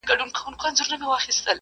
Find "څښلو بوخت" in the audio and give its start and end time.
0.77-1.27